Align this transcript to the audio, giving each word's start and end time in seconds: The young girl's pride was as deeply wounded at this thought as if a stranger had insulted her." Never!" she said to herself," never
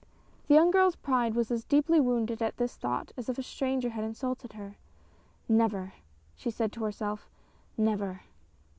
The 0.47 0.55
young 0.55 0.71
girl's 0.71 0.95
pride 0.95 1.35
was 1.35 1.51
as 1.51 1.63
deeply 1.63 1.99
wounded 1.99 2.41
at 2.41 2.57
this 2.57 2.75
thought 2.75 3.11
as 3.17 3.29
if 3.29 3.37
a 3.37 3.43
stranger 3.43 3.89
had 3.91 4.03
insulted 4.03 4.53
her." 4.53 4.77
Never!" 5.47 5.93
she 6.39 6.49
said 6.49 6.71
to 6.71 6.83
herself," 6.83 7.29
never 7.77 8.23